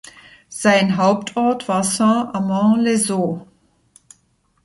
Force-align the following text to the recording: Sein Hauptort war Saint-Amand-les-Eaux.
Sein 0.49 0.97
Hauptort 0.97 1.67
war 1.67 1.83
Saint-Amand-les-Eaux. 1.83 3.45